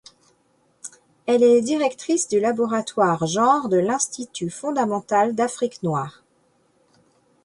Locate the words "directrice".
1.61-2.27